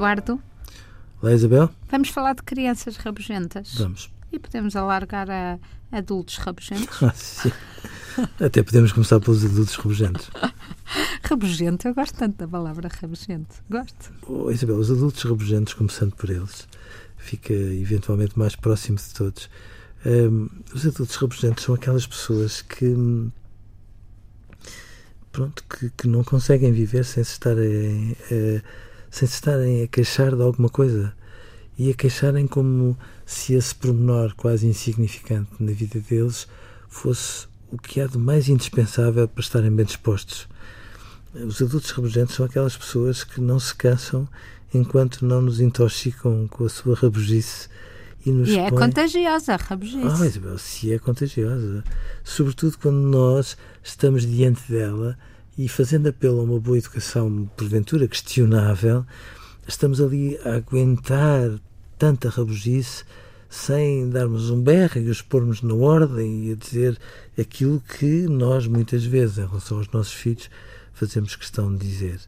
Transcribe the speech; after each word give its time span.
Eduardo. 0.00 0.42
Olá, 1.20 1.34
Isabel. 1.34 1.68
Vamos 1.90 2.08
falar 2.08 2.34
de 2.34 2.42
crianças 2.42 2.96
rabugentas. 2.96 3.74
Vamos. 3.74 4.10
E 4.32 4.38
podemos 4.38 4.74
alargar 4.74 5.28
a 5.30 5.58
adultos 5.92 6.38
rabugentos. 6.38 6.96
Ah, 7.04 7.12
sim. 7.12 7.52
Até 8.40 8.62
podemos 8.62 8.92
começar 8.92 9.20
pelos 9.20 9.44
adultos 9.44 9.74
rabugentos. 9.74 10.30
rabugento, 11.22 11.86
eu 11.86 11.94
gosto 11.94 12.16
tanto 12.16 12.38
da 12.38 12.48
palavra 12.48 12.88
rabugento. 12.88 13.56
Gosto. 13.68 14.10
Oh, 14.26 14.50
Isabel, 14.50 14.76
os 14.76 14.90
adultos 14.90 15.22
rabugentos, 15.22 15.74
começando 15.74 16.16
por 16.16 16.30
eles, 16.30 16.66
fica 17.18 17.52
eventualmente 17.52 18.38
mais 18.38 18.56
próximo 18.56 18.96
de 18.96 19.12
todos. 19.12 19.50
Um, 20.06 20.48
os 20.72 20.86
adultos 20.86 21.16
rabugentos 21.16 21.62
são 21.62 21.74
aquelas 21.74 22.06
pessoas 22.06 22.62
que 22.62 23.30
pronto, 25.30 25.62
que, 25.64 25.90
que 25.90 26.08
não 26.08 26.24
conseguem 26.24 26.72
viver 26.72 27.04
sem 27.04 27.22
se 27.22 27.32
estarem, 27.32 28.12
uh, 28.12 28.62
sem 29.10 29.26
se 29.26 29.34
estarem 29.34 29.82
a 29.82 29.88
queixar 29.88 30.34
de 30.34 30.42
alguma 30.42 30.68
coisa 30.68 31.12
e 31.78 31.90
a 31.90 31.94
queixarem 31.94 32.46
como 32.46 32.96
se 33.24 33.54
esse 33.54 33.74
pormenor 33.74 34.34
quase 34.36 34.66
insignificante 34.66 35.50
na 35.58 35.72
vida 35.72 35.98
deles 36.00 36.46
fosse 36.88 37.46
o 37.70 37.78
que 37.78 38.00
há 38.00 38.06
de 38.06 38.18
mais 38.18 38.48
indispensável 38.48 39.26
para 39.28 39.40
estarem 39.40 39.70
bem 39.70 39.84
dispostos. 39.84 40.48
Os 41.32 41.62
adultos 41.62 41.90
rabugentos 41.90 42.34
são 42.34 42.44
aquelas 42.44 42.76
pessoas 42.76 43.22
que 43.22 43.40
não 43.40 43.58
se 43.58 43.74
cansam 43.74 44.28
enquanto 44.74 45.24
não 45.24 45.40
nos 45.40 45.60
intoxicam 45.60 46.46
com 46.48 46.64
a 46.64 46.68
sua 46.68 46.94
rabugice 46.94 47.68
e, 48.26 48.30
nos 48.30 48.48
e 48.48 48.58
é 48.58 48.68
põe... 48.68 48.78
contagiosa 48.78 49.54
a 49.54 49.56
rabugice. 49.56 50.22
Ah, 50.22 50.26
Isabel, 50.26 50.58
se 50.58 50.92
é 50.92 50.98
contagiosa. 50.98 51.82
Sobretudo 52.22 52.76
quando 52.78 52.96
nós 52.96 53.56
estamos 53.82 54.26
diante 54.26 54.70
dela 54.70 55.16
e 55.56 55.68
fazendo 55.68 56.08
apelo 56.08 56.40
a 56.40 56.44
uma 56.44 56.60
boa 56.60 56.78
educação, 56.78 57.50
porventura 57.56 58.08
questionável, 58.08 59.04
estamos 59.66 60.00
ali 60.00 60.38
a 60.44 60.54
aguentar 60.54 61.60
tanta 61.98 62.28
rabugice 62.28 63.04
sem 63.48 64.08
darmos 64.08 64.48
um 64.48 64.62
berro 64.62 65.00
e 65.00 65.10
os 65.10 65.20
pormos 65.20 65.60
na 65.60 65.74
ordem 65.74 66.46
e 66.46 66.52
a 66.52 66.54
dizer 66.54 66.98
aquilo 67.38 67.82
que 67.98 68.26
nós, 68.28 68.66
muitas 68.66 69.04
vezes, 69.04 69.38
em 69.38 69.46
relação 69.46 69.78
aos 69.78 69.88
nossos 69.88 70.12
filhos, 70.12 70.48
fazemos 70.92 71.34
questão 71.34 71.74
de 71.74 71.86
dizer. 71.86 72.20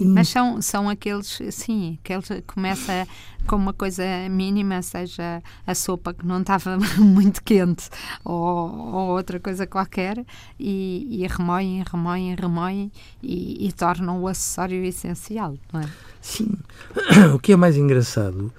Mas 0.00 0.28
são, 0.28 0.60
são 0.60 0.88
aqueles, 0.88 1.38
sim, 1.50 1.98
aqueles 2.02 2.28
começa 2.46 3.06
com 3.46 3.56
uma 3.56 3.72
coisa 3.72 4.02
mínima, 4.28 4.82
seja 4.82 5.40
a 5.64 5.74
sopa 5.74 6.12
que 6.12 6.26
não 6.26 6.40
estava 6.40 6.76
muito 6.98 7.42
quente 7.42 7.88
ou, 8.24 8.34
ou 8.34 9.16
outra 9.16 9.38
coisa 9.38 9.66
qualquer, 9.66 10.24
e, 10.58 11.22
e 11.22 11.26
remoem, 11.26 11.84
remoem, 11.88 12.34
remoem 12.34 12.92
e, 13.22 13.66
e 13.66 13.72
tornam 13.72 14.20
o 14.20 14.26
acessório 14.26 14.84
essencial, 14.84 15.56
não 15.72 15.80
é? 15.80 15.88
Sim. 16.20 16.50
O 17.34 17.38
que 17.38 17.52
é 17.52 17.56
mais 17.56 17.76
engraçado 17.76 18.52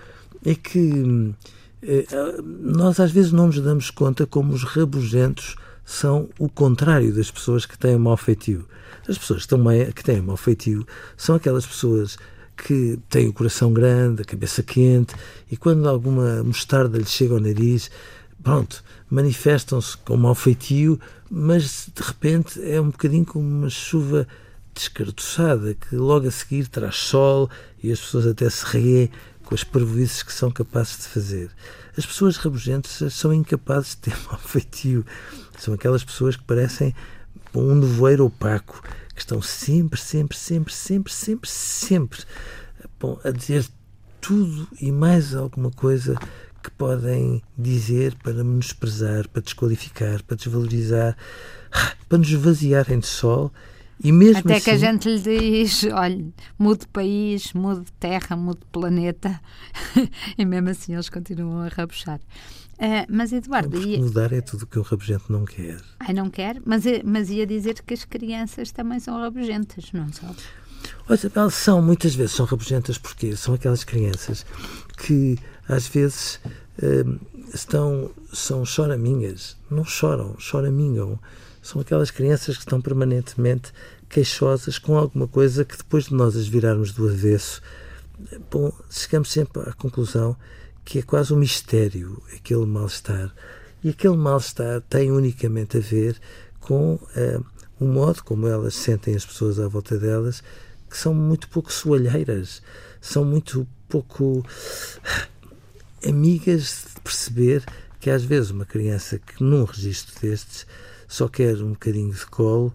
é 0.45 0.55
que 0.55 1.35
eh, 1.81 2.05
nós 2.43 2.99
às 2.99 3.11
vezes 3.11 3.31
não 3.31 3.47
nos 3.47 3.59
damos 3.59 3.91
conta 3.91 4.25
como 4.25 4.53
os 4.53 4.63
rabugentos 4.63 5.55
são 5.87 6.27
o 6.37 6.49
contrário 6.49 7.13
das 7.13 7.31
pessoas 7.31 7.65
que 7.65 7.77
têm 7.77 7.97
mau 7.97 8.17
feitio. 8.17 8.67
As 9.07 9.17
pessoas 9.17 9.45
que, 9.45 9.55
têm, 9.55 9.91
que 9.93 10.03
têm 10.03 10.21
mau 10.21 10.35
feitio 10.35 10.85
são 11.15 11.37
aquelas 11.37 11.65
pessoas 11.65 12.17
que 12.57 12.99
têm 13.09 13.29
o 13.29 13.33
coração 13.33 13.71
grande, 13.71 14.21
a 14.21 14.25
cabeça 14.25 14.61
quente 14.61 15.15
e 15.49 15.55
quando 15.55 15.87
alguma 15.87 16.43
mostarda 16.43 16.97
lhes 16.97 17.09
chega 17.09 17.35
ao 17.35 17.39
nariz, 17.39 17.89
pronto, 18.43 18.83
manifestam-se 19.09 19.95
com 19.99 20.17
mau 20.17 20.35
feitio, 20.35 20.99
mas 21.31 21.87
de 21.95 22.03
repente 22.03 22.61
é 22.61 22.81
um 22.81 22.89
bocadinho 22.89 23.25
como 23.25 23.47
uma 23.47 23.69
chuva 23.69 24.27
descartuçada 24.73 25.73
que 25.73 25.95
logo 25.95 26.27
a 26.27 26.31
seguir 26.31 26.67
traz 26.67 26.97
sol 26.97 27.49
e 27.81 27.93
as 27.93 28.01
pessoas 28.01 28.27
até 28.27 28.49
se 28.49 28.65
riem 28.65 29.09
com 29.47 29.55
as 29.55 29.63
parvoices 29.63 30.21
que 30.21 30.33
são 30.33 30.51
capazes 30.51 30.97
de 30.97 31.03
fazer. 31.03 31.49
As 31.97 32.05
pessoas 32.05 32.35
rabugentas 32.35 33.13
são 33.13 33.33
incapazes 33.33 33.91
de 33.91 33.97
ter 33.97 34.17
mau 34.27 34.37
feitio. 34.37 35.05
São 35.57 35.73
aquelas 35.73 36.03
pessoas 36.03 36.35
que 36.35 36.43
parecem 36.43 36.93
um 37.55 37.75
nevoeiro 37.75 38.25
opaco, 38.25 38.83
que 39.15 39.21
estão 39.21 39.41
sempre, 39.41 39.99
sempre, 39.99 40.37
sempre, 40.37 40.73
sempre, 40.73 41.13
sempre, 41.13 41.49
sempre 41.49 42.25
bom, 42.99 43.19
a 43.23 43.31
dizer 43.31 43.65
tudo 44.19 44.67
e 44.81 44.91
mais 44.91 45.35
alguma 45.35 45.71
coisa 45.71 46.15
que 46.63 46.71
podem 46.71 47.41
dizer 47.57 48.15
para 48.23 48.43
menosprezar, 48.43 49.27
para 49.29 49.41
desqualificar, 49.41 50.23
para 50.23 50.35
desvalorizar, 50.35 51.15
para 52.09 52.17
nos 52.17 52.31
vaziarem 52.33 52.99
de 52.99 53.07
sol 53.07 53.51
e 54.03 54.11
mesmo 54.11 54.39
Até 54.39 54.55
assim, 54.55 54.63
que 54.65 54.71
a 54.71 54.77
gente 54.77 55.09
lhe 55.09 55.19
diz: 55.19 55.83
olha, 55.85 56.25
mude 56.57 56.81
de 56.81 56.87
país, 56.87 57.53
mude 57.53 57.85
de 57.85 57.91
terra, 57.93 58.35
mude 58.35 58.59
de 58.59 58.65
planeta, 58.67 59.39
e 60.37 60.45
mesmo 60.45 60.69
assim 60.69 60.93
eles 60.93 61.09
continuam 61.09 61.61
a 61.61 61.67
rabuchar. 61.67 62.19
Uh, 62.77 63.05
mas 63.09 63.33
Eduardo. 63.33 63.75
Ia... 63.79 63.97
Mudar 63.97 64.31
é 64.31 64.41
tudo 64.41 64.67
que 64.67 64.77
o 64.77 64.83
rabugento 64.83 65.31
não 65.31 65.45
quer. 65.45 65.81
Ai, 65.99 66.13
não 66.13 66.29
quer? 66.29 66.61
Mas, 66.63 66.83
mas 67.03 67.29
ia 67.31 67.47
dizer 67.47 67.81
que 67.81 67.93
as 67.93 68.05
crianças 68.05 68.71
também 68.71 68.99
são 68.99 69.19
rabugentas, 69.19 69.91
não 69.91 70.11
são? 70.13 70.35
Olha, 71.09 71.49
são, 71.49 71.81
muitas 71.81 72.13
vezes 72.13 72.35
são 72.35 72.45
rabugentas 72.45 72.99
porque 72.99 73.35
são 73.35 73.55
aquelas 73.55 73.83
crianças 73.83 74.45
que 74.97 75.39
às 75.67 75.87
vezes 75.87 76.39
uh, 76.83 77.19
estão, 77.51 78.11
são 78.31 78.63
choraminhas, 78.63 79.57
não 79.71 79.83
choram, 79.83 80.35
choramingam. 80.37 81.19
São 81.67 81.81
aquelas 81.81 82.09
crianças 82.09 82.55
que 82.55 82.61
estão 82.61 82.79
permanentemente 82.79 83.73
queixosas 84.07 84.79
com 84.79 84.97
alguma 84.97 85.27
coisa 85.27 85.65
que 85.65 85.75
depois 85.75 86.05
de 86.05 86.13
nós 86.13 86.37
as 86.37 86.47
virarmos 86.47 86.93
do 86.93 87.09
avesso, 87.09 87.61
bom, 88.49 88.71
chegamos 88.89 89.29
sempre 89.29 89.63
à 89.63 89.73
conclusão 89.73 90.33
que 90.85 90.99
é 90.99 91.01
quase 91.01 91.33
um 91.33 91.37
mistério 91.37 92.23
aquele 92.33 92.65
mal-estar. 92.65 93.35
E 93.83 93.89
aquele 93.89 94.15
mal-estar 94.15 94.79
tem 94.89 95.11
unicamente 95.11 95.75
a 95.75 95.81
ver 95.81 96.17
com 96.61 96.93
uh, 96.93 97.45
o 97.77 97.85
modo 97.85 98.23
como 98.23 98.47
elas 98.47 98.73
sentem 98.73 99.13
as 99.13 99.25
pessoas 99.25 99.59
à 99.59 99.67
volta 99.67 99.97
delas, 99.97 100.41
que 100.89 100.97
são 100.97 101.13
muito 101.13 101.49
pouco 101.49 101.73
soalheiras, 101.73 102.61
são 103.01 103.25
muito 103.25 103.67
pouco 103.89 104.41
amigas 106.01 106.85
de 106.95 107.01
perceber 107.01 107.65
que 107.99 108.09
às 108.09 108.23
vezes 108.23 108.51
uma 108.51 108.65
criança 108.65 109.19
que 109.19 109.43
num 109.43 109.65
registro 109.65 110.15
destes 110.21 110.65
só 111.07 111.27
quer 111.27 111.55
um 111.61 111.71
bocadinho 111.71 112.13
de 112.13 112.25
colo 112.25 112.73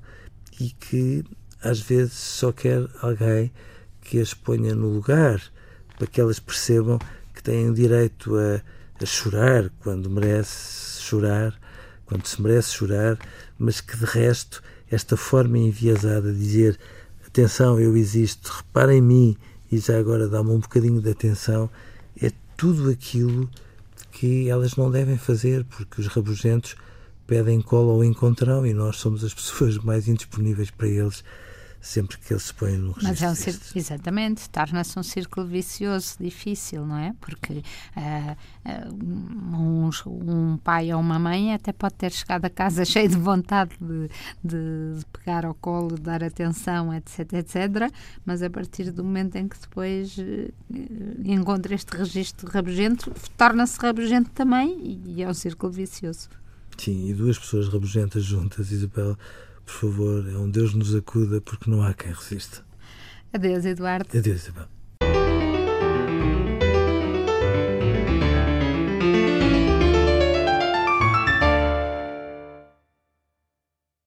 e 0.60 0.70
que 0.70 1.24
às 1.62 1.80
vezes 1.80 2.14
só 2.14 2.52
quer 2.52 2.88
alguém 3.00 3.52
que 4.00 4.18
as 4.18 4.34
ponha 4.34 4.74
no 4.74 4.88
lugar 4.88 5.40
para 5.96 6.06
que 6.06 6.20
elas 6.20 6.40
percebam 6.40 6.98
que 7.34 7.42
têm 7.42 7.72
direito 7.72 8.36
a, 8.36 8.60
a 9.00 9.06
chorar 9.06 9.70
quando 9.80 10.10
merece 10.10 11.00
chorar, 11.02 11.58
quando 12.06 12.26
se 12.26 12.40
merece 12.40 12.72
chorar, 12.72 13.18
mas 13.58 13.80
que 13.80 13.96
de 13.96 14.04
resto 14.04 14.62
esta 14.90 15.16
forma 15.16 15.58
enviesada 15.58 16.32
de 16.32 16.38
dizer 16.38 16.78
atenção, 17.26 17.80
eu 17.80 17.96
existo, 17.96 18.52
reparem 18.52 18.98
em 18.98 19.02
mim 19.02 19.36
e 19.70 19.78
já 19.78 19.98
agora 19.98 20.28
dá-me 20.28 20.50
um 20.50 20.58
bocadinho 20.58 21.00
de 21.00 21.10
atenção, 21.10 21.70
é 22.20 22.30
tudo 22.56 22.90
aquilo 22.90 23.48
que 24.10 24.48
elas 24.50 24.76
não 24.76 24.90
devem 24.90 25.16
fazer, 25.16 25.64
porque 25.64 26.00
os 26.00 26.08
rabugentos 26.08 26.76
pedem 27.32 27.62
cola 27.62 27.94
ao 27.94 28.04
encontrão 28.04 28.66
e 28.66 28.74
nós 28.74 28.96
somos 28.96 29.24
as 29.24 29.32
pessoas 29.32 29.78
mais 29.78 30.06
indisponíveis 30.06 30.70
para 30.70 30.86
eles 30.86 31.24
sempre 31.80 32.18
que 32.18 32.30
eles 32.30 32.42
se 32.42 32.52
põem 32.52 32.76
no 32.76 32.92
registro. 32.92 33.08
Mas 33.08 33.22
é 33.22 33.30
um 33.30 33.34
círculo, 33.34 33.70
exatamente, 33.74 34.50
torna-se 34.50 34.98
um 34.98 35.02
círculo 35.02 35.46
vicioso, 35.46 36.16
difícil, 36.20 36.84
não 36.84 36.98
é? 36.98 37.14
Porque 37.18 37.54
uh, 37.54 38.36
uh, 38.66 39.56
um, 39.58 39.90
um, 40.06 40.58
pai 40.58 40.92
ou 40.92 41.00
uma 41.00 41.18
mãe 41.18 41.54
até 41.54 41.72
pode 41.72 41.94
ter 41.94 42.12
chegado 42.12 42.44
a 42.44 42.50
casa 42.50 42.84
cheio 42.86 43.08
de 43.08 43.16
vontade 43.16 43.70
de, 43.80 44.10
de, 44.44 45.02
pegar 45.10 45.46
ao 45.46 45.54
colo, 45.54 45.96
de 45.96 46.02
dar 46.02 46.22
atenção, 46.22 46.92
etc, 46.92 47.32
etc, 47.32 47.90
mas 48.26 48.42
a 48.42 48.50
partir 48.50 48.92
do 48.92 49.02
momento 49.02 49.36
em 49.36 49.48
que 49.48 49.58
depois 49.58 50.18
uh, 50.18 50.52
encontra 51.24 51.74
este 51.74 51.96
registro 51.96 52.46
rabugento, 52.50 53.10
torna-se 53.38 53.78
rabugento 53.80 54.30
também 54.32 55.00
e 55.06 55.22
é 55.22 55.28
um 55.28 55.34
círculo 55.34 55.72
vicioso. 55.72 56.28
Sim, 56.82 57.06
e 57.06 57.14
duas 57.14 57.38
pessoas 57.38 57.68
rabugentas 57.68 58.24
juntas, 58.24 58.72
Isabel, 58.72 59.16
por 59.64 59.72
favor, 59.72 60.28
é 60.28 60.36
um 60.36 60.50
Deus 60.50 60.74
nos 60.74 60.92
acuda 60.96 61.40
porque 61.40 61.70
não 61.70 61.80
há 61.80 61.94
quem 61.94 62.10
resista. 62.12 62.64
Adeus, 63.32 63.64
Eduardo. 63.64 64.08
Adeus, 64.18 64.42
Isabel. 64.42 64.66